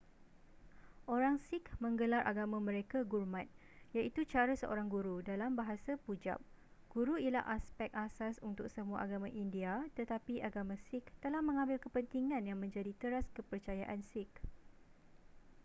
[1.15, 3.45] orang sikh menggelar agama mereka gurmat
[3.95, 6.39] iaitu cara seorang guru dalam bahasa pujab
[6.93, 12.57] guru ialah aspek asas untuk semua agama india tetapi agama sikh telah mengambil kepentingan yang
[12.63, 14.33] menjadi teras kepercayaan sikh